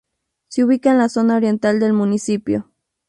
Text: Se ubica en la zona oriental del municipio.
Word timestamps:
Se 0.47 0.63
ubica 0.63 0.89
en 0.89 0.97
la 0.97 1.09
zona 1.09 1.35
oriental 1.35 1.79
del 1.79 1.93
municipio. 1.93 2.71